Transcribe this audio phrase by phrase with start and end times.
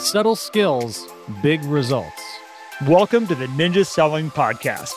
[0.00, 1.06] Subtle skills,
[1.42, 2.22] big results.
[2.86, 4.94] Welcome to the Ninja Selling Podcast.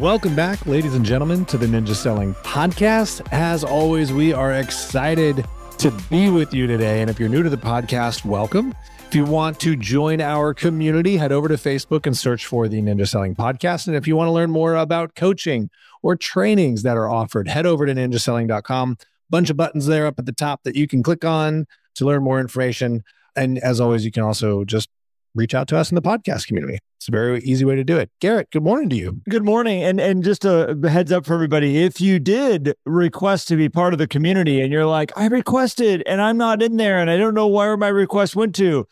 [0.00, 3.26] Welcome back, ladies and gentlemen, to the Ninja Selling Podcast.
[3.32, 5.44] As always, we are excited
[5.78, 7.00] to be with you today.
[7.00, 8.72] And if you're new to the podcast, welcome.
[9.08, 12.80] If you want to join our community, head over to Facebook and search for the
[12.80, 13.88] Ninja Selling Podcast.
[13.88, 15.70] And if you want to learn more about coaching
[16.02, 18.96] or trainings that are offered, head over to ninjaselling.com.
[19.28, 21.66] Bunch of buttons there up at the top that you can click on
[21.98, 23.04] to learn more information.
[23.36, 24.88] And as always, you can also just
[25.34, 26.78] reach out to us in the podcast community.
[26.96, 28.10] It's a very easy way to do it.
[28.20, 29.20] Garrett, good morning to you.
[29.28, 29.84] Good morning.
[29.84, 33.92] And and just a heads up for everybody, if you did request to be part
[33.92, 37.16] of the community and you're like, I requested and I'm not in there and I
[37.16, 38.88] don't know where my request went to,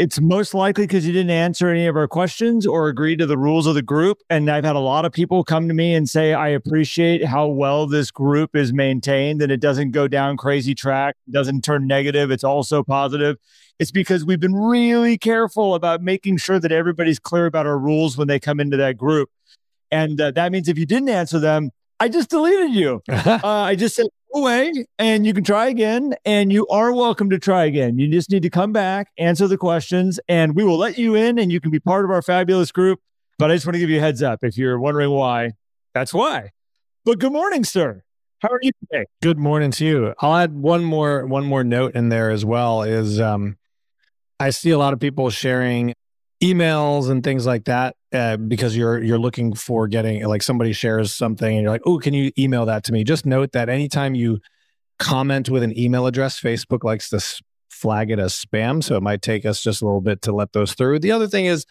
[0.00, 3.36] it's most likely because you didn't answer any of our questions or agree to the
[3.36, 4.22] rules of the group.
[4.30, 7.48] And I've had a lot of people come to me and say, I appreciate how
[7.48, 12.30] well this group is maintained and it doesn't go down crazy track, doesn't turn negative.
[12.30, 13.36] It's also positive.
[13.78, 18.16] It's because we've been really careful about making sure that everybody's clear about our rules
[18.16, 19.28] when they come into that group.
[19.90, 23.02] And uh, that means if you didn't answer them, I just deleted you.
[23.08, 27.38] uh, I just said, away and you can try again and you are welcome to
[27.38, 27.98] try again.
[27.98, 31.38] You just need to come back, answer the questions, and we will let you in
[31.38, 33.00] and you can be part of our fabulous group.
[33.38, 35.52] But I just want to give you a heads up if you're wondering why,
[35.94, 36.50] that's why.
[37.04, 38.02] But good morning, sir.
[38.40, 39.06] How are you today?
[39.22, 40.14] Good morning to you.
[40.20, 43.56] I'll add one more one more note in there as well is um
[44.38, 45.94] I see a lot of people sharing
[46.42, 51.14] emails and things like that uh, because you're you're looking for getting like somebody shares
[51.14, 53.04] something and you're like, oh, can you email that to me?
[53.04, 54.40] Just note that anytime you
[54.98, 57.20] comment with an email address, Facebook likes to
[57.70, 60.52] flag it as spam, so it might take us just a little bit to let
[60.52, 60.98] those through.
[60.98, 61.64] The other thing is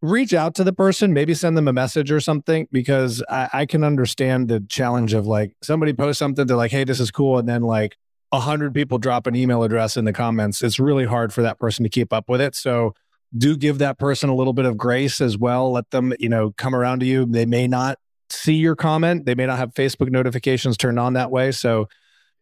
[0.00, 3.66] reach out to the person, maybe send them a message or something, because I, I
[3.66, 7.38] can understand the challenge of like somebody posts something, they're like, hey, this is cool,
[7.38, 7.96] and then like
[8.32, 11.58] a hundred people drop an email address in the comments, it's really hard for that
[11.58, 12.54] person to keep up with it.
[12.54, 12.94] So
[13.36, 15.72] do give that person a little bit of grace as well.
[15.72, 17.26] Let them, you know, come around to you.
[17.26, 17.98] They may not
[18.30, 19.26] see your comment.
[19.26, 21.52] They may not have Facebook notifications turned on that way.
[21.52, 21.88] So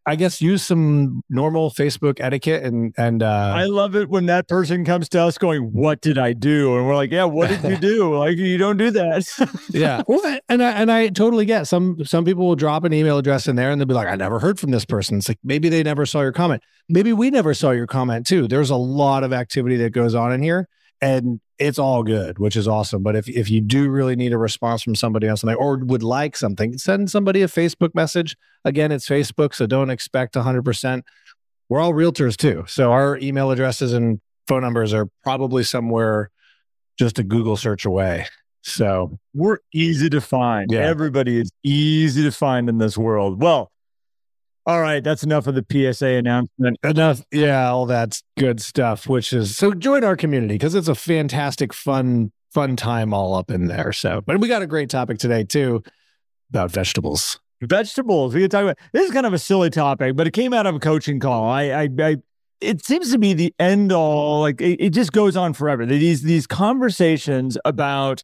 [0.05, 4.49] I guess use some normal Facebook etiquette and and uh I love it when that
[4.49, 7.63] person comes to us going, "What did I do?" and we're like, "Yeah, what did
[7.63, 9.25] you do?" like you don't do that.
[9.71, 10.03] yeah.
[10.09, 13.47] Well, and I and I totally get some some people will drop an email address
[13.47, 15.69] in there and they'll be like, "I never heard from this person." It's like maybe
[15.69, 16.65] they never saw your comment.
[16.89, 18.49] Maybe we never saw your comment too.
[18.49, 20.69] There's a lot of activity that goes on in here
[21.03, 23.03] and it's all good, which is awesome.
[23.03, 26.05] But if, if you do really need a response from somebody on something or would
[26.05, 28.37] like something, send somebody a Facebook message.
[28.65, 31.03] Again, it's Facebook, so don't expect 100%.
[31.69, 32.65] We're all realtors too.
[32.69, 36.31] So our email addresses and phone numbers are probably somewhere
[36.99, 38.27] just a Google search away.
[38.63, 40.71] So we're easy to find.
[40.71, 40.81] Yeah.
[40.81, 43.43] Everybody is easy to find in this world.
[43.43, 43.72] Well,
[44.65, 46.79] all right, that's enough of the PSA announcement.
[46.85, 49.09] Enough, yeah, all that's good stuff.
[49.09, 53.51] Which is so join our community because it's a fantastic, fun, fun time all up
[53.51, 53.93] in there.
[53.93, 55.83] So, but we got a great topic today too
[56.51, 57.41] about vegetables.
[57.61, 58.35] Vegetables.
[58.35, 60.67] We can talk about this is kind of a silly topic, but it came out
[60.67, 61.45] of a coaching call.
[61.45, 62.17] I, I, I
[62.61, 64.41] it seems to be the end all.
[64.41, 65.87] Like it, it just goes on forever.
[65.87, 68.23] These these conversations about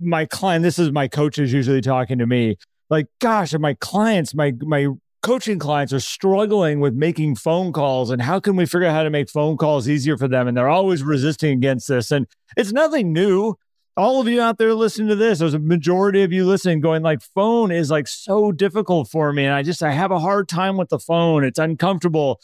[0.00, 0.62] my client.
[0.62, 2.56] This is my coaches usually talking to me.
[2.90, 4.88] Like, gosh, are my clients, my my
[5.24, 9.02] coaching clients are struggling with making phone calls and how can we figure out how
[9.02, 10.46] to make phone calls easier for them?
[10.46, 12.10] And they're always resisting against this.
[12.10, 12.26] And
[12.58, 13.54] it's nothing new.
[13.96, 17.02] All of you out there listening to this there's a majority of you listening going
[17.02, 20.46] like phone is like so difficult for me and i just i have a hard
[20.46, 21.42] time with the phone.
[21.42, 22.38] It's uncomfortable.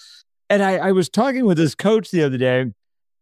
[0.49, 2.67] And i, I was talking with this coach the other day.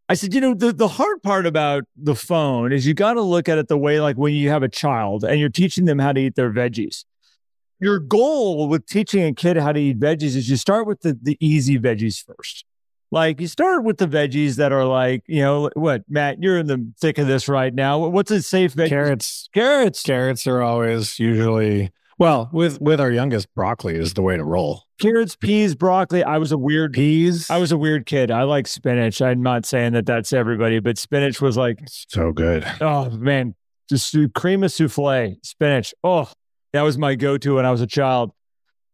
[0.08, 3.22] I said, you know, the, the hard part about the phone is you got to
[3.22, 5.98] look at it the way like when you have a child and you're teaching them
[5.98, 7.04] how to eat their veggies
[7.80, 11.18] your goal with teaching a kid how to eat veggies is you start with the,
[11.20, 12.64] the easy veggies first.
[13.10, 16.66] Like you start with the veggies that are like, you know, what, Matt, you're in
[16.66, 18.06] the thick of this right now.
[18.06, 18.90] What's a safe veggie?
[18.90, 19.48] Carrots.
[19.54, 20.02] Carrots.
[20.02, 24.82] Carrots are always usually well, with with our youngest, broccoli is the way to roll.
[25.00, 26.24] Carrots, peas, broccoli.
[26.24, 27.48] I was a weird peas.
[27.48, 28.32] I was a weird kid.
[28.32, 29.22] I like spinach.
[29.22, 32.66] I'm not saying that that's everybody, but spinach was like so good.
[32.80, 33.54] Oh man,
[33.88, 35.94] just cream of souffle, spinach.
[36.02, 36.28] Oh,
[36.72, 38.32] that was my go-to when I was a child.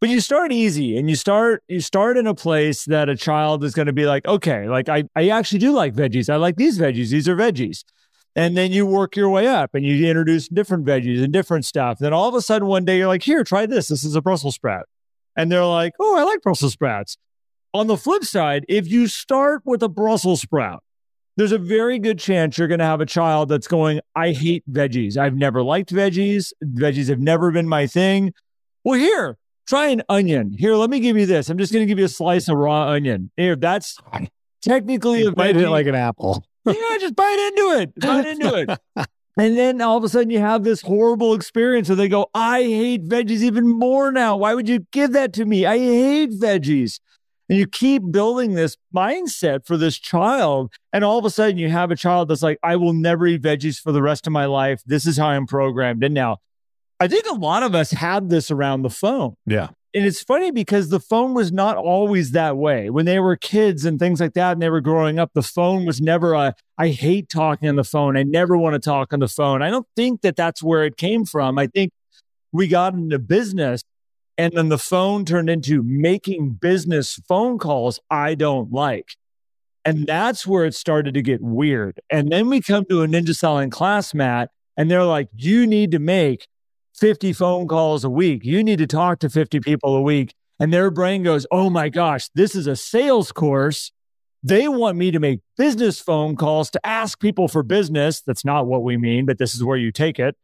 [0.01, 3.63] But you start easy and you start you start in a place that a child
[3.63, 6.31] is going to be like, okay, like I, I actually do like veggies.
[6.31, 7.09] I like these veggies.
[7.09, 7.83] These are veggies.
[8.35, 11.99] And then you work your way up and you introduce different veggies and different stuff.
[11.99, 13.87] Then all of a sudden one day you're like, here, try this.
[13.87, 14.87] This is a Brussels sprout.
[15.37, 17.17] And they're like, oh, I like Brussels sprouts.
[17.73, 20.83] On the flip side, if you start with a Brussels sprout
[21.37, 24.63] there's a very good chance you're going to have a child that's going, I hate
[24.71, 25.17] veggies.
[25.17, 26.53] I've never liked veggies.
[26.63, 28.33] Veggies have never been my thing.
[28.83, 29.37] Well, here,
[29.67, 30.55] try an onion.
[30.57, 31.49] Here, let me give you this.
[31.49, 33.31] I'm just going to give you a slice of raw onion.
[33.35, 33.97] Here, that's
[34.61, 36.45] technically a Bite it like an apple.
[36.65, 37.99] yeah, just bite into it.
[37.99, 39.07] Bite into it.
[39.37, 42.63] And then all of a sudden you have this horrible experience where they go, I
[42.63, 44.37] hate veggies even more now.
[44.37, 45.65] Why would you give that to me?
[45.65, 46.99] I hate veggies.
[47.47, 50.73] And you keep building this mindset for this child.
[50.91, 53.41] And all of a sudden you have a child that's like, I will never eat
[53.41, 54.81] veggies for the rest of my life.
[54.85, 56.03] This is how I'm programmed.
[56.03, 56.37] And now
[56.99, 59.35] I think a lot of us had this around the phone.
[59.45, 59.69] Yeah.
[59.93, 62.89] And it's funny because the phone was not always that way.
[62.89, 65.85] When they were kids and things like that, and they were growing up, the phone
[65.85, 68.17] was never a, I hate talking on the phone.
[68.17, 69.61] I never want to talk on the phone.
[69.61, 71.57] I don't think that that's where it came from.
[71.57, 71.93] I think
[72.51, 73.83] we got into business
[74.37, 79.15] and then the phone turned into making business phone calls I don't like.
[79.85, 81.99] And that's where it started to get weird.
[82.09, 85.91] And then we come to a ninja selling class, Matt, and they're like, you need
[85.91, 86.47] to make
[86.95, 88.43] 50 phone calls a week.
[88.43, 90.33] You need to talk to 50 people a week.
[90.59, 93.91] And their brain goes, oh my gosh, this is a sales course.
[94.41, 98.21] They want me to make business phone calls to ask people for business.
[98.21, 100.35] That's not what we mean, but this is where you take it.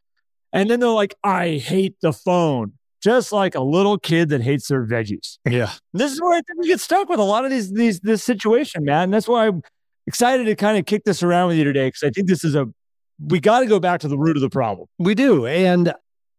[0.53, 4.67] And then they're like, I hate the phone, just like a little kid that hates
[4.67, 5.37] their veggies.
[5.45, 5.71] Yeah.
[5.93, 8.23] This is where I think we get stuck with a lot of these, these, this
[8.23, 9.05] situation, man.
[9.05, 9.61] And that's why I'm
[10.07, 12.55] excited to kind of kick this around with you today because I think this is
[12.55, 12.67] a,
[13.19, 14.87] we got to go back to the root of the problem.
[14.99, 15.45] We do.
[15.45, 15.93] And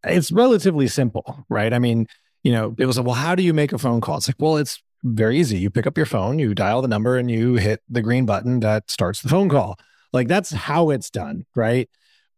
[0.05, 1.73] it's relatively simple, right?
[1.73, 2.07] I mean,
[2.43, 4.17] you know, it was like, well, how do you make a phone call?
[4.17, 5.59] It's like, well, it's very easy.
[5.59, 8.61] You pick up your phone, you dial the number, and you hit the green button
[8.61, 9.79] that starts the phone call.
[10.13, 11.89] Like that's how it's done, right?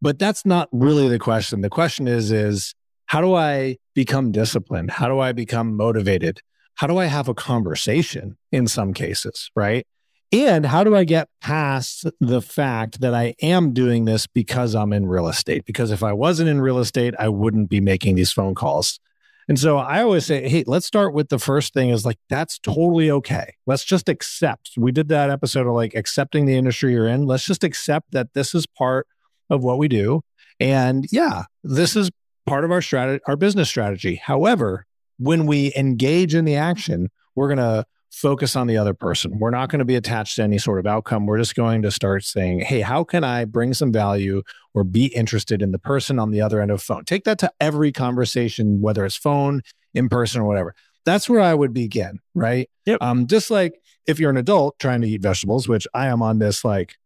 [0.00, 1.60] But that's not really the question.
[1.60, 2.74] The question is, is
[3.14, 4.90] how do I become disciplined?
[4.90, 6.40] How do I become motivated?
[6.74, 9.86] How do I have a conversation in some cases, right?
[10.32, 14.92] And how do I get past the fact that I am doing this because I'm
[14.92, 15.64] in real estate?
[15.64, 18.98] Because if I wasn't in real estate, I wouldn't be making these phone calls.
[19.46, 22.58] And so I always say, hey, let's start with the first thing is like, that's
[22.58, 23.54] totally okay.
[23.64, 24.72] Let's just accept.
[24.76, 27.26] We did that episode of like accepting the industry you're in.
[27.26, 29.06] Let's just accept that this is part
[29.50, 30.22] of what we do.
[30.58, 32.10] And yeah, this is
[32.46, 34.16] part of our strategy, our business strategy.
[34.16, 34.86] However,
[35.18, 39.38] when we engage in the action, we're going to focus on the other person.
[39.38, 41.26] We're not going to be attached to any sort of outcome.
[41.26, 44.42] We're just going to start saying, hey, how can I bring some value
[44.72, 47.04] or be interested in the person on the other end of the phone?
[47.04, 49.62] Take that to every conversation, whether it's phone,
[49.94, 50.74] in person, or whatever.
[51.04, 52.70] That's where I would begin, right?
[52.86, 53.02] Yep.
[53.02, 53.74] Um, just like
[54.06, 56.96] if you're an adult trying to eat vegetables, which I am on this like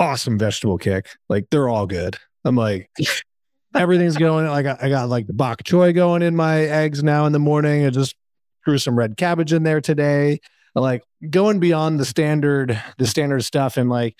[0.00, 2.16] awesome vegetable kick, like they're all good.
[2.44, 2.90] I'm like,
[3.74, 7.26] everything's going like I, I got like the bok choy going in my eggs now
[7.26, 7.86] in the morning.
[7.86, 8.14] I just
[8.64, 10.40] threw some red cabbage in there today.
[10.74, 13.76] Like going beyond the standard, the standard stuff.
[13.76, 14.16] And like,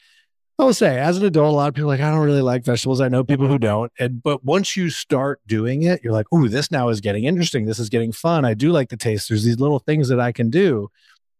[0.58, 2.42] I will say, as an adult, a lot of people are like, I don't really
[2.42, 3.00] like vegetables.
[3.00, 3.62] I know people who mm-hmm.
[3.62, 3.92] don't.
[3.98, 7.66] And but once you start doing it, you're like, oh, this now is getting interesting.
[7.66, 8.44] This is getting fun.
[8.44, 9.28] I do like the taste.
[9.28, 10.88] There's these little things that I can do.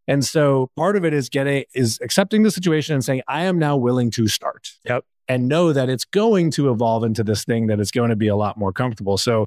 [0.06, 3.58] And so part of it is getting is accepting the situation and saying, I am
[3.58, 4.70] now willing to start.
[4.84, 5.05] Yep.
[5.29, 8.29] And know that it's going to evolve into this thing that it's going to be
[8.29, 9.19] a lot more comfortable.
[9.19, 9.47] So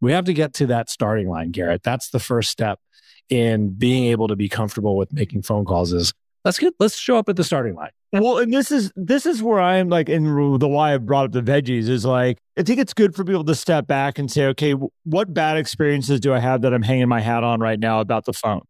[0.00, 1.82] we have to get to that starting line, Garrett.
[1.82, 2.80] That's the first step
[3.28, 6.12] in being able to be comfortable with making phone calls is
[6.44, 7.90] let's get let's show up at the starting line.
[8.12, 10.24] Well, and this is this is where I'm like in
[10.58, 13.44] the why I brought up the veggies is like I think it's good for people
[13.44, 14.72] to step back and say, okay,
[15.04, 18.26] what bad experiences do I have that I'm hanging my hat on right now about
[18.26, 18.62] the phone?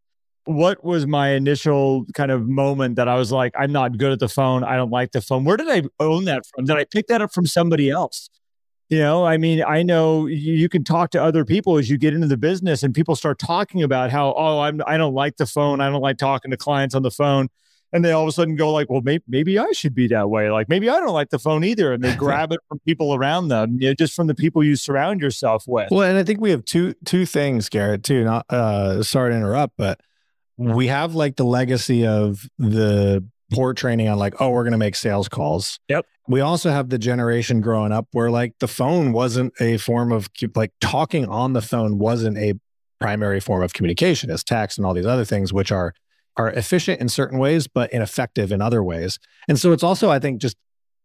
[0.44, 4.18] What was my initial kind of moment that I was like, I'm not good at
[4.18, 4.64] the phone.
[4.64, 5.44] I don't like the phone.
[5.44, 6.64] Where did I own that from?
[6.64, 8.28] Did I pick that up from somebody else?
[8.92, 12.12] You know, I mean, I know you can talk to other people as you get
[12.12, 15.46] into the business and people start talking about how, oh, I'm, I don't like the
[15.46, 15.80] phone.
[15.80, 17.48] I don't like talking to clients on the phone.
[17.94, 20.28] And they all of a sudden go like, well, maybe, maybe I should be that
[20.28, 20.50] way.
[20.50, 21.94] Like, maybe I don't like the phone either.
[21.94, 24.76] And they grab it from people around them, you know, just from the people you
[24.76, 25.88] surround yourself with.
[25.90, 28.24] Well, and I think we have two two things, Garrett, too.
[28.24, 30.00] Not uh sorry to interrupt, but
[30.56, 34.96] we have like the legacy of the poor training on like, oh, we're gonna make
[34.96, 35.78] sales calls.
[35.88, 36.06] Yep.
[36.28, 40.28] We also have the generation growing up where like the phone wasn't a form of
[40.54, 42.54] like talking on the phone wasn't a
[43.00, 45.92] primary form of communication as text and all these other things, which are
[46.36, 49.18] are efficient in certain ways, but ineffective in other ways.
[49.48, 50.56] And so it's also, I think, just,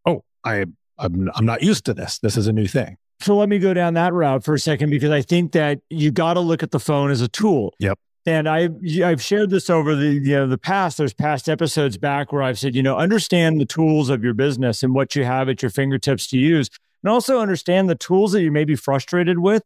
[0.06, 0.66] oh, I
[0.98, 2.20] I'm, I'm not used to this.
[2.20, 2.98] This is a new thing.
[3.20, 6.12] So let me go down that route for a second because I think that you
[6.12, 7.74] got to look at the phone as a tool.
[7.80, 8.00] Yep.
[8.28, 8.68] And I
[9.06, 10.98] I've shared this over the you know the past.
[10.98, 14.84] There's past episodes back where I've said you know understand the tools of your business
[14.84, 16.70] and what you have at your fingertips to use,
[17.02, 19.64] and also understand the tools that you may be frustrated with.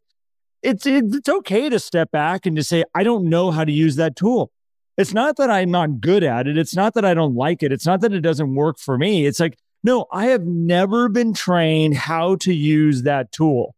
[0.62, 3.96] It's it's okay to step back and to say I don't know how to use
[3.96, 4.52] that tool.
[4.96, 6.56] It's not that I'm not good at it.
[6.56, 7.72] It's not that I don't like it.
[7.72, 9.26] It's not that it doesn't work for me.
[9.26, 13.74] It's like no, I have never been trained how to use that tool.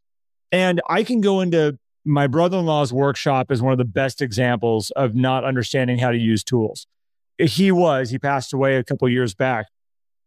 [0.53, 4.21] And I can go into my brother in law's workshop is one of the best
[4.21, 6.87] examples of not understanding how to use tools.
[7.39, 9.67] he was, he passed away a couple years back,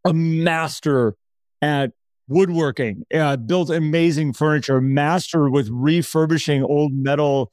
[0.05, 1.15] a master
[1.62, 1.91] at
[2.27, 7.51] woodworking, uh, built amazing furniture, master with refurbishing old metal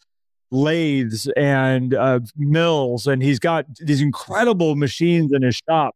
[0.50, 3.06] lathes and uh, mills.
[3.06, 5.94] And he's got these incredible machines in his shop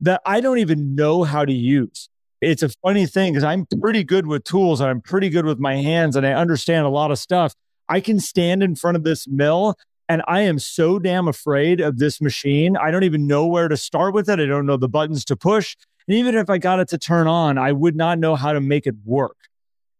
[0.00, 2.08] that I don't even know how to use.
[2.40, 5.58] It's a funny thing because I'm pretty good with tools and I'm pretty good with
[5.58, 7.54] my hands and I understand a lot of stuff.
[7.88, 9.76] I can stand in front of this mill
[10.08, 12.76] and I am so damn afraid of this machine.
[12.76, 14.38] I don't even know where to start with it.
[14.38, 15.76] I don't know the buttons to push.
[16.06, 18.60] And even if I got it to turn on, I would not know how to
[18.60, 19.36] make it work.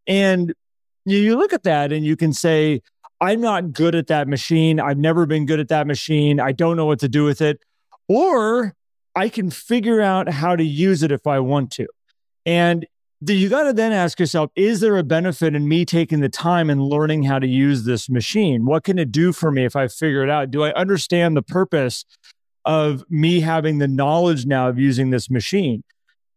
[0.07, 0.53] And
[1.07, 2.83] you look at that and you can say,
[3.21, 4.81] I'm not good at that machine.
[4.81, 6.41] I've never been good at that machine.
[6.41, 7.63] I don't know what to do with it.
[8.09, 8.75] Or
[9.15, 11.87] I can figure out how to use it if I want to.
[12.45, 12.87] And
[13.33, 16.69] you got to then ask yourself is there a benefit in me taking the time
[16.69, 18.65] and learning how to use this machine?
[18.65, 20.51] What can it do for me if I figure it out?
[20.51, 22.05] Do I understand the purpose
[22.65, 25.85] of me having the knowledge now of using this machine?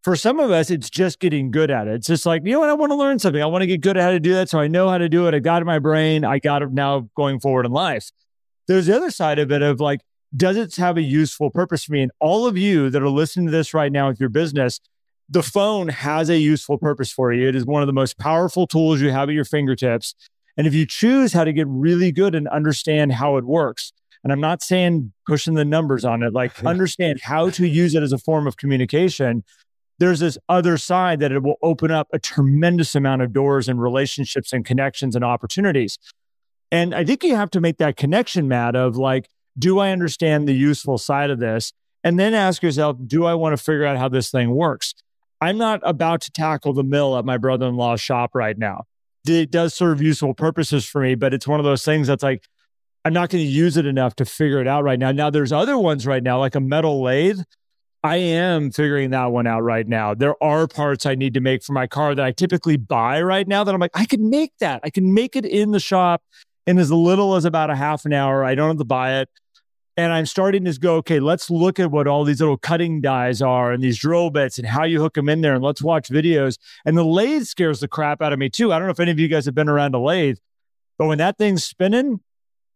[0.04, 1.96] For some of us, it's just getting good at it.
[1.96, 2.70] It's just like, you know what?
[2.70, 3.42] I want to learn something.
[3.42, 4.50] I want to get good at how to do that.
[4.50, 5.34] So I know how to do it.
[5.34, 6.24] I got it in my brain.
[6.24, 8.12] I got it now going forward in life.
[8.68, 10.02] There's the other side of it of like,
[10.36, 12.04] does it have a useful purpose for me?
[12.04, 14.80] And all of you that are listening to this right now with your business,
[15.30, 17.48] the phone has a useful purpose for you.
[17.48, 20.16] It is one of the most powerful tools you have at your fingertips.
[20.56, 23.92] And if you choose how to get really good and understand how it works,
[24.24, 28.04] and I'm not saying pushing the numbers on it, like understand how to use it
[28.04, 29.44] as a form of communication,
[30.00, 33.82] there's this other side that it will open up a tremendous amount of doors and
[33.82, 35.98] relationships and connections and opportunities.
[36.72, 40.48] And I think you have to make that connection, Matt, of like, do I understand
[40.48, 41.74] the useful side of this?
[42.04, 44.94] And then ask yourself, do I want to figure out how this thing works?
[45.42, 48.86] I'm not about to tackle the mill at my brother in law's shop right now.
[49.28, 52.46] It does serve useful purposes for me, but it's one of those things that's like,
[53.06, 55.12] I'm not going to use it enough to figure it out right now.
[55.12, 57.40] Now, there's other ones right now, like a metal lathe.
[58.04, 60.14] I am figuring that one out right now.
[60.14, 63.48] There are parts I need to make for my car that I typically buy right
[63.48, 64.82] now that I'm like, I can make that.
[64.84, 66.22] I can make it in the shop
[66.66, 68.44] in as little as about a half an hour.
[68.44, 69.30] I don't have to buy it.
[69.98, 73.42] And I'm starting to go, okay, let's look at what all these little cutting dies
[73.42, 75.56] are and these drill bits and how you hook them in there.
[75.56, 76.60] And let's watch videos.
[76.86, 78.72] And the lathe scares the crap out of me too.
[78.72, 80.38] I don't know if any of you guys have been around a lathe,
[81.00, 82.20] but when that thing's spinning,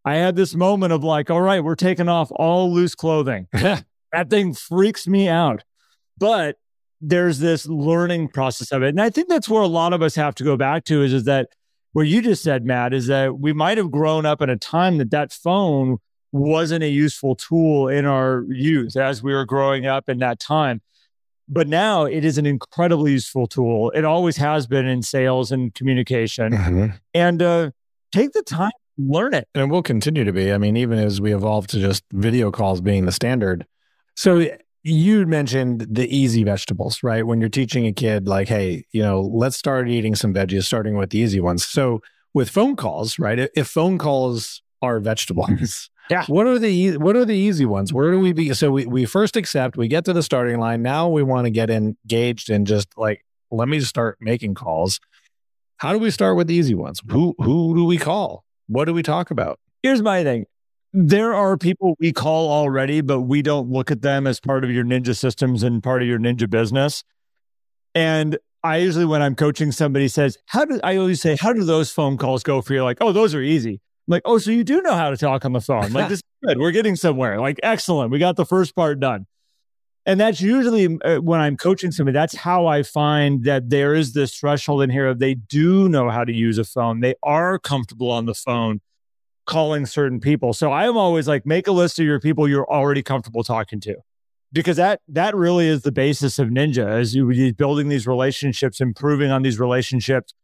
[0.04, 3.46] I had this moment of like, all right, we're taking off all loose clothing.
[3.52, 3.84] that
[4.28, 5.62] thing freaks me out.
[6.18, 6.56] But
[7.00, 8.90] there's this learning process of it.
[8.90, 11.12] And I think that's where a lot of us have to go back to is,
[11.12, 11.48] is that
[11.92, 14.98] what you just said, Matt, is that we might have grown up in a time
[14.98, 15.98] that that phone
[16.32, 20.80] wasn't a useful tool in our youth as we were growing up in that time.
[21.48, 23.90] But now it is an incredibly useful tool.
[23.90, 26.52] It always has been in sales and communication.
[26.52, 26.86] Mm-hmm.
[27.12, 27.70] And uh,
[28.12, 29.48] take the time, learn it.
[29.54, 30.52] And it will continue to be.
[30.52, 33.66] I mean, even as we evolve to just video calls being the standard.
[34.16, 34.48] So
[34.82, 37.26] you mentioned the easy vegetables, right?
[37.26, 40.96] When you're teaching a kid, like, hey, you know, let's start eating some veggies, starting
[40.96, 41.64] with the easy ones.
[41.64, 42.00] So
[42.34, 43.50] with phone calls, right?
[43.54, 46.26] If phone calls are vegetables, yeah.
[46.26, 47.90] What are the what are the easy ones?
[47.90, 48.52] Where do we be?
[48.52, 50.82] So we, we first accept, we get to the starting line.
[50.82, 55.00] Now we want to get engaged and just like let me start making calls.
[55.78, 57.00] How do we start with the easy ones?
[57.10, 58.44] Who who do we call?
[58.66, 59.58] What do we talk about?
[59.82, 60.44] Here's my thing.
[60.92, 64.70] There are people we call already, but we don't look at them as part of
[64.70, 67.02] your ninja systems and part of your ninja business.
[67.94, 71.64] And I usually, when I'm coaching somebody, says, "How do I always say, how do
[71.64, 73.80] those phone calls go for you?" Like, oh, those are easy.
[74.08, 75.92] I'm like, oh, so you do know how to talk on the phone.
[75.92, 76.58] Like, this is good.
[76.58, 77.40] We're getting somewhere.
[77.40, 78.10] Like, excellent.
[78.10, 79.26] We got the first part done.
[80.04, 84.14] And that's usually uh, when I'm coaching somebody, that's how I find that there is
[84.14, 87.00] this threshold in here of they do know how to use a phone.
[87.00, 88.80] They are comfortable on the phone
[89.46, 90.52] calling certain people.
[90.52, 93.80] So I am always like, make a list of your people you're already comfortable talking
[93.80, 93.96] to.
[94.52, 99.30] Because that that really is the basis of Ninja, as you building these relationships, improving
[99.30, 100.34] on these relationships.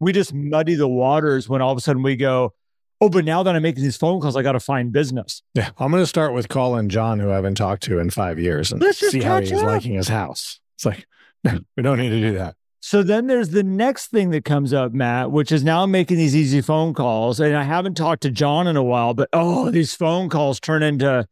[0.00, 2.54] We just muddy the waters when all of a sudden we go,
[3.00, 5.42] oh, but now that I'm making these phone calls, I got to find business.
[5.54, 5.70] Yeah.
[5.78, 8.72] I'm going to start with calling John, who I haven't talked to in five years,
[8.72, 9.62] and see how he's up.
[9.62, 10.60] liking his house.
[10.76, 11.06] It's like,
[11.44, 12.56] no, we don't need to do that.
[12.80, 16.16] So then there's the next thing that comes up, Matt, which is now I'm making
[16.16, 17.40] these easy phone calls.
[17.40, 20.82] And I haven't talked to John in a while, but oh, these phone calls turn
[20.82, 21.26] into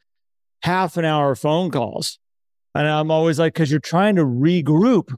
[0.62, 2.18] half an hour phone calls.
[2.74, 5.16] And I'm always like, because you're trying to regroup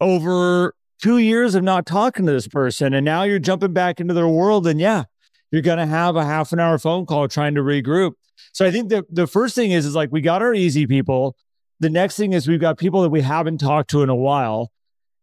[0.00, 2.94] over two years of not talking to this person.
[2.94, 4.66] And now you're jumping back into their world.
[4.66, 5.04] And yeah,
[5.50, 8.12] you're going to have a half an hour phone call trying to regroup.
[8.52, 11.36] So I think the, the first thing is, is like we got our easy people.
[11.80, 14.72] The next thing is we've got people that we haven't talked to in a while.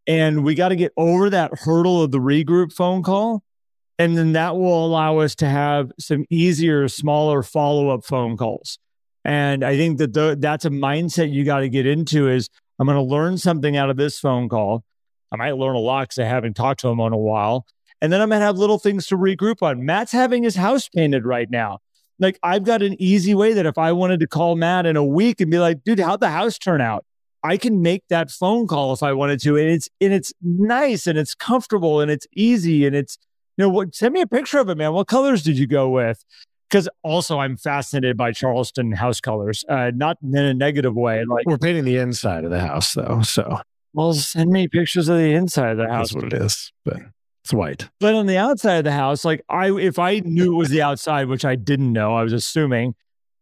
[0.08, 3.44] And we got to get over that hurdle of the regroup phone call.
[3.98, 8.78] And then that will allow us to have some easier, smaller follow up phone calls.
[9.24, 12.86] And I think that the, that's a mindset you got to get into is I'm
[12.86, 14.84] going to learn something out of this phone call.
[15.32, 17.66] I might learn a lot because I haven't talked to them in a while.
[18.06, 19.84] And then I'm going to have little things to regroup on.
[19.84, 21.80] Matt's having his house painted right now.
[22.20, 25.04] Like I've got an easy way that if I wanted to call Matt in a
[25.04, 27.04] week and be like, dude, how'd the house turn out?
[27.44, 29.58] I can make that phone call if I wanted to.
[29.58, 33.18] And it's and it's nice and it's comfortable and it's easy and it's
[33.58, 34.94] you know what send me a picture of it, man.
[34.94, 36.24] What colors did you go with?
[36.70, 41.26] Because also I'm fascinated by Charleston house colors, uh, not in a negative way.
[41.28, 43.62] Like we're painting the inside of the house though, so
[43.94, 46.12] well, send me pictures of the inside of the house.
[46.12, 47.00] That's what it is, but
[47.46, 47.88] it's white.
[48.00, 50.82] But on the outside of the house, like I, if I knew it was the
[50.82, 52.96] outside, which I didn't know, I was assuming,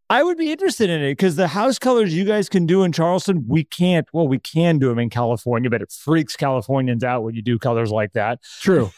[0.09, 2.91] I would be interested in it because the house colors you guys can do in
[2.91, 4.05] Charleston, we can't.
[4.11, 7.57] Well, we can do them in California, but it freaks Californians out when you do
[7.57, 8.41] colors like that.
[8.59, 8.91] True.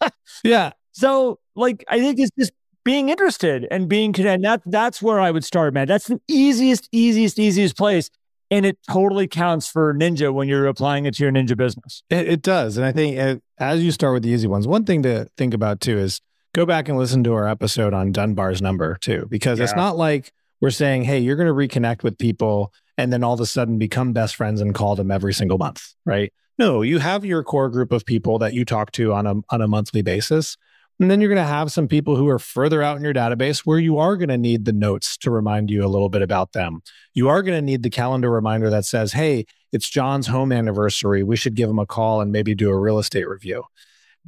[0.44, 0.70] yeah.
[0.92, 2.52] So, like, I think it's just
[2.84, 4.44] being interested and being connected.
[4.44, 5.88] That, that's where I would start, man.
[5.88, 8.08] That's the easiest, easiest, easiest place.
[8.50, 12.02] And it totally counts for Ninja when you're applying it to your Ninja business.
[12.10, 12.76] It, it does.
[12.76, 15.54] And I think uh, as you start with the easy ones, one thing to think
[15.54, 16.20] about too is
[16.54, 19.64] go back and listen to our episode on Dunbar's number too, because yeah.
[19.64, 23.34] it's not like we're saying, hey, you're going to reconnect with people and then all
[23.34, 26.32] of a sudden become best friends and call them every single month, right?
[26.58, 29.60] No, you have your core group of people that you talk to on a on
[29.60, 30.56] a monthly basis.
[31.00, 33.60] And then you're going to have some people who are further out in your database
[33.60, 36.52] where you are going to need the notes to remind you a little bit about
[36.52, 36.82] them.
[37.14, 41.24] You are going to need the calendar reminder that says, hey, it's John's home anniversary.
[41.24, 43.64] We should give him a call and maybe do a real estate review.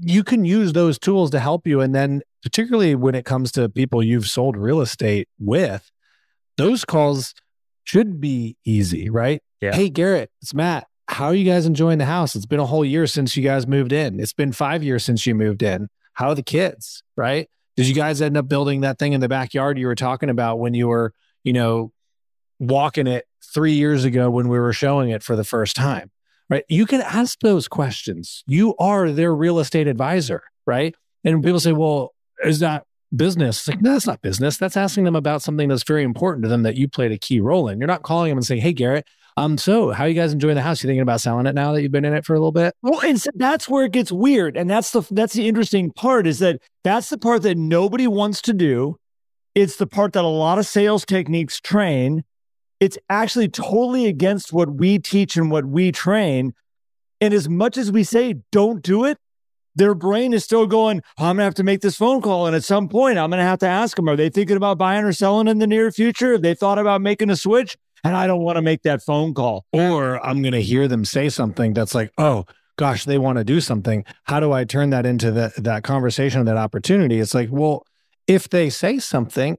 [0.01, 1.81] You can use those tools to help you.
[1.81, 5.91] And then, particularly when it comes to people you've sold real estate with,
[6.57, 7.33] those calls
[7.85, 9.41] should be easy, right?
[9.61, 9.75] Yeah.
[9.75, 10.89] Hey, Garrett, it's Matt.
[11.09, 12.35] How are you guys enjoying the house?
[12.35, 14.19] It's been a whole year since you guys moved in.
[14.19, 15.89] It's been five years since you moved in.
[16.17, 17.49] How are the kids, right?
[17.77, 20.59] Did you guys end up building that thing in the backyard you were talking about
[20.59, 21.13] when you were,
[21.45, 21.93] you know,
[22.59, 26.11] walking it three years ago when we were showing it for the first time,
[26.49, 26.65] right?
[26.71, 28.43] You can ask those questions.
[28.47, 30.95] You are their real estate advisor, right?
[31.23, 33.59] And people say, well, is that business?
[33.59, 34.57] It's like, no, that's not business.
[34.57, 37.41] That's asking them about something that's very important to them that you played a key
[37.41, 37.79] role in.
[37.79, 40.63] You're not calling them and saying, hey, Garrett, um, so how you guys enjoying the
[40.63, 40.83] house?
[40.83, 42.75] You thinking about selling it now that you've been in it for a little bit?
[42.83, 44.57] Well, and so that's where it gets weird.
[44.57, 48.41] And that's the that's the interesting part is that that's the part that nobody wants
[48.43, 48.97] to do.
[49.55, 52.25] It's the part that a lot of sales techniques train.
[52.81, 56.55] It's actually totally against what we teach and what we train.
[57.21, 59.19] And as much as we say don't do it,
[59.75, 62.47] their brain is still going, oh, I'm going to have to make this phone call.
[62.47, 64.79] And at some point, I'm going to have to ask them, are they thinking about
[64.79, 66.33] buying or selling in the near future?
[66.33, 67.77] Have they thought about making a switch?
[68.05, 69.65] And I don't want to make that phone call.
[69.73, 72.45] Or I'm going to hear them say something that's like, oh,
[72.77, 74.05] gosh, they want to do something.
[74.25, 77.19] How do I turn that into that, that conversation, that opportunity?
[77.19, 77.85] It's like, well,
[78.27, 79.59] if they say something,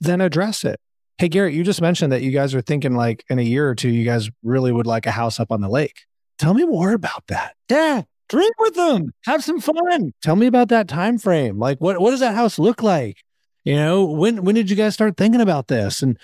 [0.00, 0.80] then address it.
[1.18, 3.74] Hey, Garrett, you just mentioned that you guys are thinking like in a year or
[3.74, 6.06] two, you guys really would like a house up on the lake.
[6.38, 7.54] Tell me more about that.
[7.70, 8.02] Yeah.
[8.28, 9.12] Drink with them.
[9.26, 10.12] Have some fun.
[10.22, 11.58] Tell me about that time frame.
[11.58, 13.18] Like what what does that house look like?
[13.64, 16.02] You know, when when did you guys start thinking about this?
[16.02, 16.18] And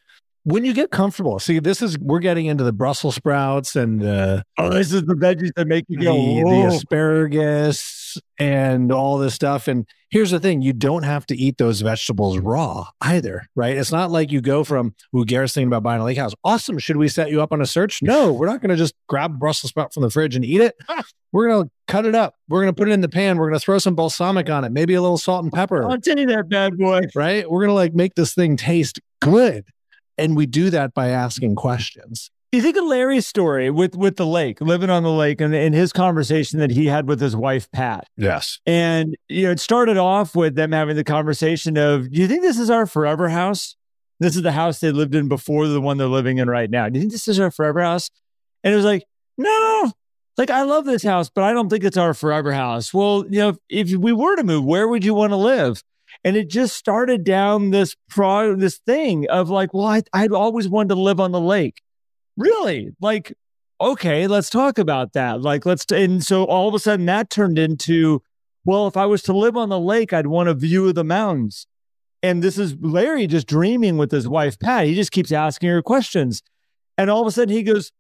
[0.45, 4.43] when you get comfortable, see, this is we're getting into the Brussels sprouts and uh,
[4.59, 9.35] oh, this is the veggies that make you go the, the asparagus and all this
[9.35, 9.69] stuff.
[9.69, 13.77] And here's the thing: you don't have to eat those vegetables raw either, right?
[13.77, 16.33] It's not like you go from "Ooh, Garrett's thinking about buying a lake house.
[16.43, 16.79] Awesome!
[16.79, 18.03] Should we set you up on a search?
[18.03, 20.77] No, we're not going to just grab Brussels sprout from the fridge and eat it.
[21.33, 22.35] We're going to cut it up.
[22.49, 23.39] We're going to put it in the pan.
[23.39, 25.89] We're going to throw some balsamic on it, maybe a little salt and pepper.
[25.89, 27.49] I'll tell you that bad boy, right?
[27.49, 29.65] We're going to like make this thing taste good.
[30.21, 32.31] And we do that by asking questions.
[32.53, 35.73] You think of Larry's story with with the lake, living on the lake, and, and
[35.73, 38.09] his conversation that he had with his wife Pat.
[38.17, 42.27] Yes, and you know it started off with them having the conversation of, "Do you
[42.27, 43.77] think this is our forever house?
[44.19, 46.89] This is the house they lived in before the one they're living in right now.
[46.89, 48.11] Do you think this is our forever house?"
[48.65, 49.05] And it was like,
[49.39, 49.93] "No,
[50.37, 53.39] like I love this house, but I don't think it's our forever house." Well, you
[53.39, 55.85] know, if, if we were to move, where would you want to live?
[56.23, 60.69] And it just started down this pro this thing of like, well, I, I'd always
[60.69, 61.83] wanted to live on the lake.
[62.37, 62.91] Really?
[63.01, 63.33] Like,
[63.81, 65.41] okay, let's talk about that.
[65.41, 68.23] Like, let's, t- and so all of a sudden that turned into,
[68.65, 71.05] well, if I was to live on the lake, I'd want a view of the
[71.05, 71.67] mountains.
[72.23, 74.85] And this is Larry just dreaming with his wife, Pat.
[74.85, 76.43] He just keeps asking her questions.
[76.99, 77.93] And all of a sudden he goes,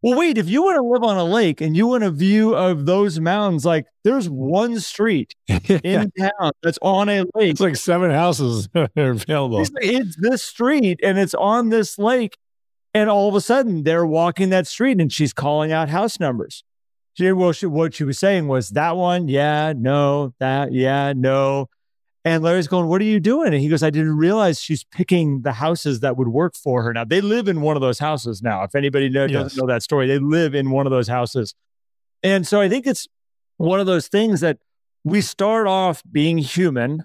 [0.00, 2.54] well, wait, if you want to live on a lake and you want a view
[2.54, 7.50] of those mountains, like there's one street in town that's on a lake.
[7.50, 9.60] It's like seven houses are available.
[9.60, 12.36] It's, it's this street and it's on this lake.
[12.94, 16.62] And all of a sudden they're walking that street and she's calling out house numbers.
[17.14, 21.68] She, well, she, what she was saying was that one, yeah, no, that, yeah, no.
[22.24, 23.52] And Larry's going, What are you doing?
[23.52, 26.92] And he goes, I didn't realize she's picking the houses that would work for her.
[26.92, 28.64] Now, they live in one of those houses now.
[28.64, 29.32] If anybody know, Yes.
[29.32, 31.54] doesn't know that story, they live in one of those houses.
[32.22, 33.06] And so I think it's
[33.56, 34.58] one of those things that
[35.04, 37.04] we start off being human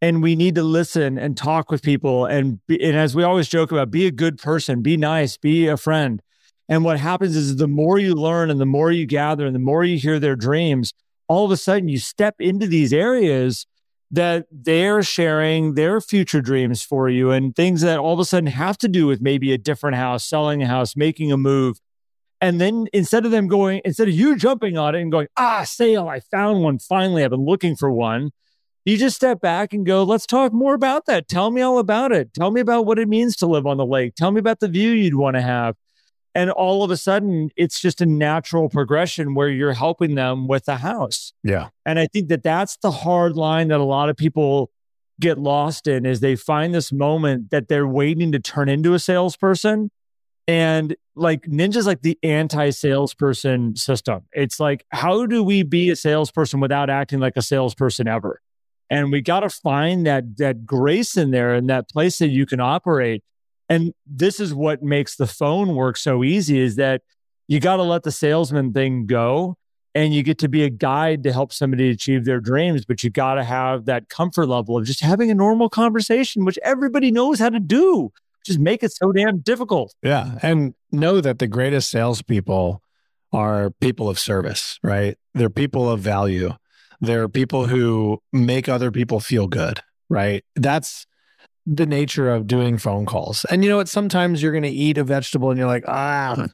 [0.00, 2.26] and we need to listen and talk with people.
[2.26, 5.66] And, be, and as we always joke about, be a good person, be nice, be
[5.66, 6.22] a friend.
[6.68, 9.60] And what happens is the more you learn and the more you gather and the
[9.60, 10.94] more you hear their dreams,
[11.28, 13.66] all of a sudden you step into these areas
[14.14, 18.46] that they're sharing their future dreams for you and things that all of a sudden
[18.46, 21.80] have to do with maybe a different house, selling a house, making a move.
[22.40, 25.64] And then instead of them going, instead of you jumping on it and going, ah,
[25.64, 28.30] sale, I found one finally, I've been looking for one.
[28.84, 31.26] You just step back and go, let's talk more about that.
[31.26, 32.32] Tell me all about it.
[32.34, 34.14] Tell me about what it means to live on the lake.
[34.14, 35.74] Tell me about the view you'd want to have.
[36.34, 40.64] And all of a sudden, it's just a natural progression where you're helping them with
[40.64, 41.32] the house.
[41.44, 41.68] Yeah.
[41.86, 44.70] And I think that that's the hard line that a lot of people
[45.20, 48.98] get lost in is they find this moment that they're waiting to turn into a
[48.98, 49.90] salesperson.
[50.48, 54.22] And like Ninja's like the anti salesperson system.
[54.32, 58.40] It's like, how do we be a salesperson without acting like a salesperson ever?
[58.90, 62.44] And we got to find that that grace in there and that place that you
[62.44, 63.22] can operate.
[63.68, 67.02] And this is what makes the phone work so easy is that
[67.48, 69.56] you got to let the salesman thing go
[69.94, 73.10] and you get to be a guide to help somebody achieve their dreams but you
[73.10, 77.38] got to have that comfort level of just having a normal conversation which everybody knows
[77.38, 78.10] how to do
[78.44, 80.38] just make it so damn difficult Yeah.
[80.42, 82.82] And know that the greatest salespeople
[83.32, 85.16] are people of service, right?
[85.34, 86.52] They're people of value.
[87.00, 90.44] They're people who make other people feel good, right?
[90.54, 91.06] That's
[91.66, 93.44] the nature of doing phone calls.
[93.46, 93.88] And you know what?
[93.88, 96.46] Sometimes you're going to eat a vegetable and you're like, ah,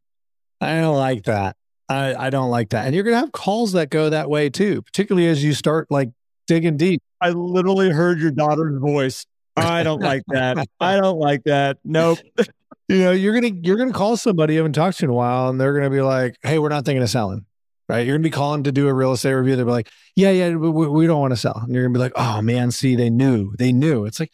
[0.60, 1.56] I don't like that.
[1.88, 2.86] I, I don't like that.
[2.86, 5.90] And you're going to have calls that go that way too, particularly as you start
[5.90, 6.10] like
[6.50, 7.00] digging deep.
[7.20, 9.24] i literally heard your daughter's voice
[9.56, 12.18] i don't like that i don't like that nope
[12.88, 15.48] you know you're gonna you're gonna call somebody you haven't talked to in a while
[15.48, 17.44] and they're gonna be like hey we're not thinking of selling
[17.88, 20.30] right you're gonna be calling to do a real estate review they'll be like yeah
[20.30, 22.72] yeah we, we we don't want to sell and you're gonna be like oh man
[22.72, 24.32] see they knew they knew it's like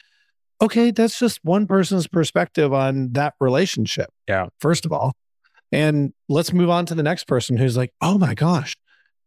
[0.61, 4.47] okay that's just one person's perspective on that relationship Yeah.
[4.59, 5.15] first of all
[5.73, 8.75] and let's move on to the next person who's like oh my gosh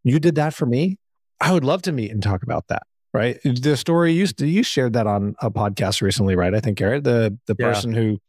[0.04, 0.98] you did that for me
[1.42, 4.94] i would love to meet and talk about that right the story you you shared
[4.94, 7.68] that on a podcast recently right i think garrett the the Yeah.
[7.68, 8.20] person who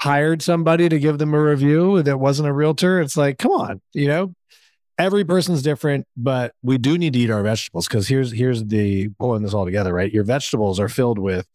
[0.00, 3.00] hired somebody to give them a review that wasn't a realtor.
[3.00, 4.34] It's like, come on, you know,
[4.98, 9.10] every person's different, but we do need to eat our vegetables because here's here's the
[9.20, 10.12] pulling this all together, right?
[10.12, 11.46] Your vegetables are filled with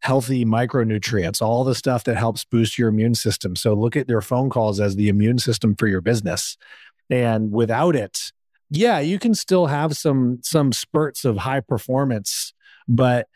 [0.00, 3.56] healthy micronutrients, all the stuff that helps boost your immune system.
[3.56, 6.56] So look at your phone calls as the immune system for your business.
[7.10, 8.32] And without it,
[8.70, 12.52] yeah, you can still have some some spurts of high performance,
[12.88, 13.28] but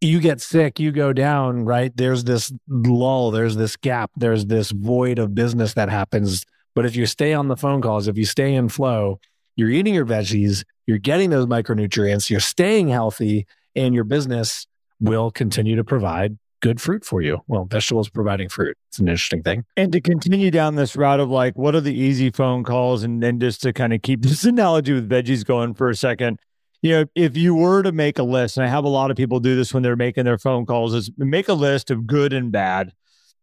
[0.00, 1.96] you get sick, you go down, right?
[1.96, 6.44] There's this lull, there's this gap, there's this void of business that happens.
[6.74, 9.18] But if you stay on the phone calls, if you stay in flow,
[9.56, 14.66] you're eating your veggies, you're getting those micronutrients, you're staying healthy, and your business
[15.00, 17.38] will continue to provide good fruit for you.
[17.46, 18.76] Well, vegetables providing fruit.
[18.88, 19.64] It's an interesting thing.
[19.76, 23.22] and to continue down this route of like what are the easy phone calls and
[23.22, 26.38] then just to kind of keep this analogy with veggies going for a second
[26.82, 29.16] you know if you were to make a list and i have a lot of
[29.16, 32.32] people do this when they're making their phone calls is make a list of good
[32.32, 32.92] and bad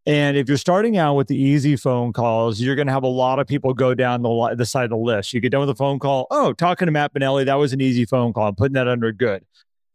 [0.06, 3.08] and if you're starting out with the easy phone calls you're going to have a
[3.08, 5.62] lot of people go down the, li- the side of the list you get done
[5.62, 8.48] with a phone call oh talking to matt Benelli, that was an easy phone call
[8.48, 9.44] i'm putting that under good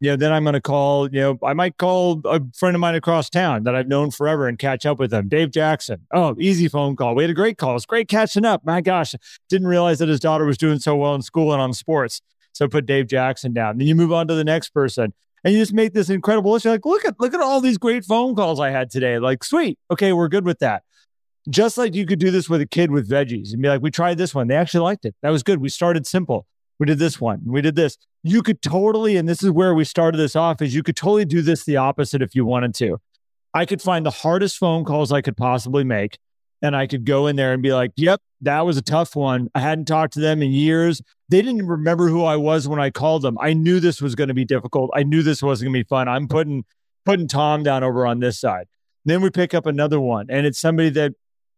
[0.01, 2.95] know, then I'm going to call, you know, I might call a friend of mine
[2.95, 5.27] across town that I've known forever and catch up with them.
[5.27, 6.05] Dave Jackson.
[6.13, 7.15] Oh, easy phone call.
[7.15, 7.75] We had a great call.
[7.75, 8.65] It's great catching up.
[8.65, 9.13] My gosh,
[9.49, 12.21] didn't realize that his daughter was doing so well in school and on sports.
[12.53, 13.77] So put Dave Jackson down.
[13.77, 16.65] Then you move on to the next person and you just make this incredible list.
[16.65, 19.19] You're like, look at, look at all these great phone calls I had today.
[19.19, 19.77] Like, sweet.
[19.91, 20.83] Okay, we're good with that.
[21.49, 23.91] Just like you could do this with a kid with veggies and be like, we
[23.91, 24.47] tried this one.
[24.47, 25.15] They actually liked it.
[25.21, 25.59] That was good.
[25.59, 26.45] We started simple.
[26.79, 27.41] We did this one.
[27.45, 27.97] We did this.
[28.23, 31.25] You could totally, and this is where we started this off, is you could totally
[31.25, 32.99] do this the opposite if you wanted to.
[33.53, 36.17] I could find the hardest phone calls I could possibly make.
[36.61, 39.49] And I could go in there and be like, yep, that was a tough one.
[39.55, 41.01] I hadn't talked to them in years.
[41.29, 43.37] They didn't remember who I was when I called them.
[43.39, 44.91] I knew this was going to be difficult.
[44.93, 46.09] I knew this wasn't going to be fun.
[46.09, 46.65] I'm putting
[47.05, 48.67] putting Tom down over on this side.
[49.05, 51.13] Then we pick up another one, and it's somebody that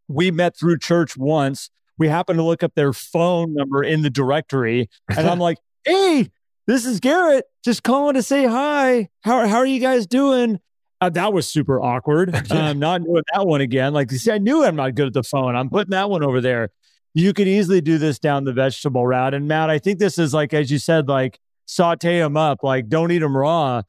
[0.08, 1.72] we met through church once.
[1.98, 6.30] We happen to look up their phone number in the directory, and I'm like, "Hey,
[6.72, 7.46] this is Garrett.
[7.64, 9.10] Just calling to say hi.
[9.22, 10.60] How how are you guys doing?"
[11.02, 12.34] Uh, that was super awkward.
[12.52, 13.94] Um, not doing that one again.
[13.94, 15.56] Like you see, I knew I'm not good at the phone.
[15.56, 16.70] I'm putting that one over there.
[17.14, 19.34] You could easily do this down the vegetable route.
[19.34, 22.60] And Matt, I think this is like, as you said, like saute them up.
[22.64, 23.82] Like don't eat them raw.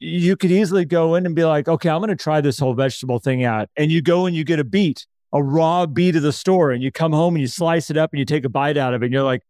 [0.00, 2.74] you could easily go in and be like, okay, I'm going to try this whole
[2.74, 3.68] vegetable thing out.
[3.76, 6.82] And you go and you get a beet, a raw beet of the store, and
[6.82, 9.02] you come home and you slice it up and you take a bite out of
[9.02, 9.06] it.
[9.06, 9.42] And you're like,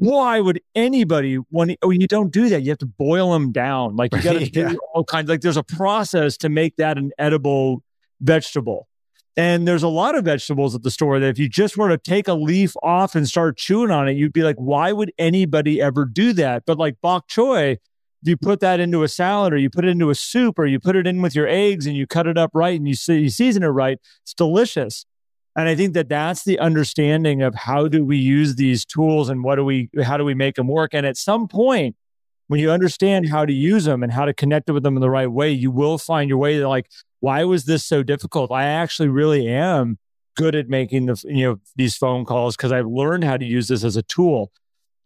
[0.00, 2.62] why would anybody when oh you don't do that.
[2.62, 3.96] You have to boil them down.
[3.96, 7.12] Like you got to do all kinds like there's a process to make that an
[7.18, 7.82] edible
[8.20, 8.88] vegetable.
[9.36, 11.98] And there's a lot of vegetables at the store that if you just were to
[11.98, 15.82] take a leaf off and start chewing on it you'd be like why would anybody
[15.82, 16.64] ever do that?
[16.66, 17.76] But like bok choy
[18.22, 20.80] you put that into a salad or you put it into a soup or you
[20.80, 23.30] put it in with your eggs and you cut it up right and you, you
[23.30, 25.04] season it right it's delicious
[25.56, 29.42] and I think that that's the understanding of how do we use these tools and
[29.42, 30.94] what do we, how do we make them work?
[30.94, 31.96] And at some point,
[32.46, 35.10] when you understand how to use them and how to connect with them in the
[35.10, 36.88] right way, you will find your way to like,
[37.20, 38.50] why was this so difficult?
[38.50, 39.98] I actually really am
[40.36, 43.68] good at making the, you know, these phone calls because I've learned how to use
[43.68, 44.52] this as a tool.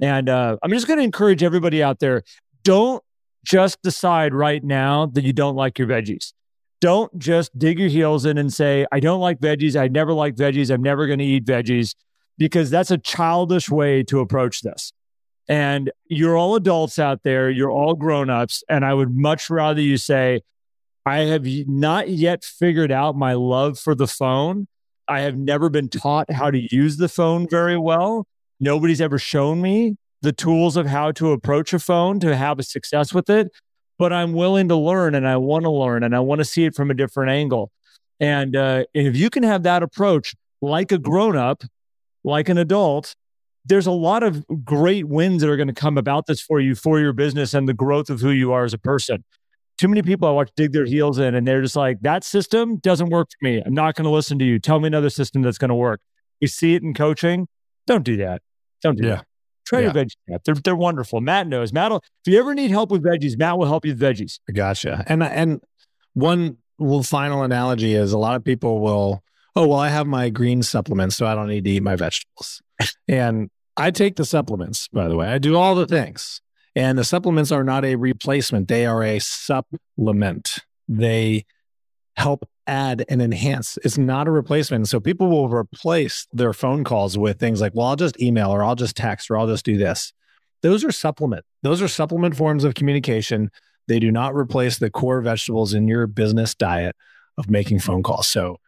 [0.00, 2.22] And uh, I'm just going to encourage everybody out there,
[2.62, 3.02] don't
[3.44, 6.32] just decide right now that you don't like your veggies
[6.84, 9.74] don't just dig your heels in and say, I don't like veggies.
[9.74, 10.70] I never like veggies.
[10.70, 11.94] I'm never going to eat veggies
[12.36, 14.92] because that's a childish way to approach this.
[15.48, 18.62] And you're all adults out there, you're all grown ups.
[18.68, 20.42] And I would much rather you say,
[21.06, 24.66] I have not yet figured out my love for the phone.
[25.08, 28.26] I have never been taught how to use the phone very well.
[28.60, 32.62] Nobody's ever shown me the tools of how to approach a phone to have a
[32.62, 33.50] success with it
[33.98, 36.64] but I'm willing to learn and I want to learn and I want to see
[36.64, 37.70] it from a different angle.
[38.20, 41.62] And uh, if you can have that approach like a grown up,
[42.22, 43.14] like an adult,
[43.64, 46.74] there's a lot of great wins that are going to come about this for you,
[46.74, 49.24] for your business and the growth of who you are as a person.
[49.78, 52.76] Too many people I watch dig their heels in and they're just like, that system
[52.76, 53.62] doesn't work for me.
[53.64, 54.58] I'm not going to listen to you.
[54.58, 56.00] Tell me another system that's going to work.
[56.40, 57.48] You see it in coaching.
[57.86, 58.42] Don't do that.
[58.82, 59.16] Don't do yeah.
[59.16, 59.26] that.
[59.64, 59.84] Try yeah.
[59.84, 60.40] your veggies.
[60.44, 61.20] They're they're wonderful.
[61.20, 61.72] Matt knows.
[61.72, 64.38] Matt, will, if you ever need help with veggies, Matt will help you with veggies.
[64.52, 65.04] Gotcha.
[65.06, 65.60] And and
[66.14, 66.58] one
[67.04, 69.22] final analogy is a lot of people will,
[69.56, 72.62] oh well, I have my green supplements, so I don't need to eat my vegetables.
[73.08, 75.28] and I take the supplements, by the way.
[75.28, 76.40] I do all the things.
[76.76, 80.58] And the supplements are not a replacement, they are a supplement.
[80.88, 81.46] They
[82.16, 83.78] help add and enhance.
[83.84, 84.88] It's not a replacement.
[84.88, 88.64] So people will replace their phone calls with things like, well, I'll just email or
[88.64, 90.12] I'll just text or I'll just do this.
[90.62, 91.44] Those are supplement.
[91.62, 93.50] Those are supplement forms of communication.
[93.86, 96.96] They do not replace the core vegetables in your business diet
[97.36, 98.28] of making phone calls.
[98.28, 98.58] So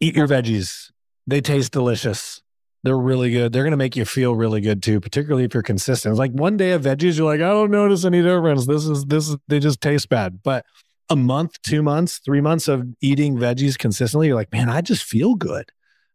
[0.00, 0.90] eat your veggies.
[1.26, 2.42] They taste delicious.
[2.82, 3.52] They're really good.
[3.52, 6.12] They're going to make you feel really good too, particularly if you're consistent.
[6.12, 8.66] It's like one day of veggies, you're like, I don't notice any difference.
[8.66, 10.42] This is, this is, they just taste bad.
[10.42, 10.64] But
[11.10, 15.02] a month, two months, three months of eating veggies consistently, you're like, man, I just
[15.02, 15.70] feel good.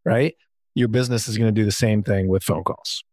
[0.06, 0.36] Right.
[0.76, 3.04] Your business is going to do the same thing with phone calls.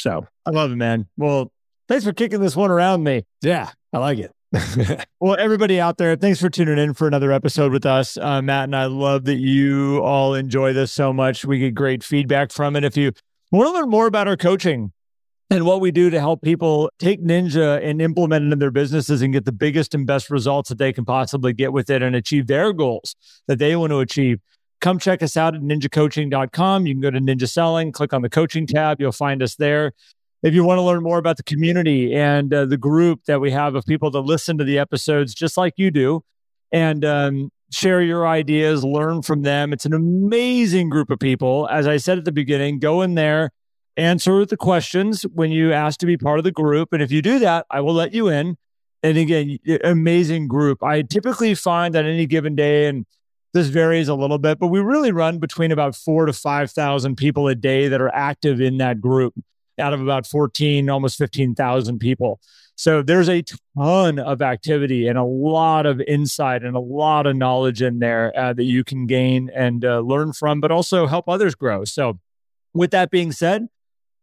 [0.00, 1.06] So I love it, man.
[1.16, 1.52] Well,
[1.88, 3.24] thanks for kicking this one around me.
[3.42, 4.32] Yeah, I like it.
[5.20, 8.16] well, everybody out there, thanks for tuning in for another episode with us.
[8.16, 11.44] Uh, Matt and I love that you all enjoy this so much.
[11.44, 12.84] We get great feedback from it.
[12.84, 13.12] If you
[13.50, 14.92] want to learn more about our coaching,
[15.50, 19.22] and what we do to help people take Ninja and implement it in their businesses
[19.22, 22.14] and get the biggest and best results that they can possibly get with it and
[22.14, 24.40] achieve their goals that they want to achieve.
[24.80, 26.86] Come check us out at ninjacoaching.com.
[26.86, 29.00] You can go to Ninja Selling, click on the coaching tab.
[29.00, 29.92] You'll find us there.
[30.42, 33.50] If you want to learn more about the community and uh, the group that we
[33.50, 36.22] have of people that listen to the episodes just like you do
[36.70, 41.66] and um, share your ideas, learn from them, it's an amazing group of people.
[41.70, 43.50] As I said at the beginning, go in there
[43.98, 46.92] answer the questions when you ask to be part of the group.
[46.92, 48.56] And if you do that, I will let you in.
[49.02, 50.82] And again, amazing group.
[50.82, 53.06] I typically find that any given day, and
[53.52, 57.48] this varies a little bit, but we really run between about four to 5,000 people
[57.48, 59.34] a day that are active in that group
[59.78, 62.40] out of about 14, almost 15,000 people.
[62.74, 63.42] So there's a
[63.76, 68.32] ton of activity and a lot of insight and a lot of knowledge in there
[68.38, 71.84] uh, that you can gain and uh, learn from, but also help others grow.
[71.84, 72.20] So,
[72.74, 73.66] with that being said,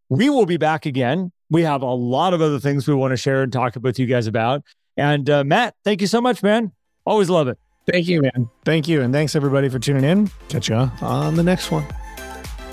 [0.09, 1.31] we will be back again.
[1.49, 4.05] We have a lot of other things we want to share and talk with you
[4.05, 4.63] guys about.
[4.97, 6.71] And uh, Matt, thank you so much, man.
[7.05, 7.57] Always love it.
[7.91, 8.49] Thank you, man.
[8.63, 9.01] Thank you.
[9.01, 10.31] And thanks everybody for tuning in.
[10.49, 11.85] Catch you on the next one.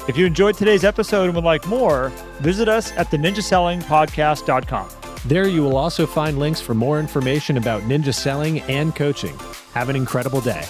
[0.08, 2.08] If you enjoyed today's episode and would like more,
[2.40, 4.88] visit us at the ninjasellingpodcast.com.
[5.26, 9.38] There you will also find links for more information about ninja selling and coaching.
[9.74, 10.64] Have an incredible day.